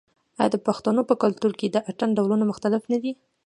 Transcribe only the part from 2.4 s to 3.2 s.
مختلف نه دي؟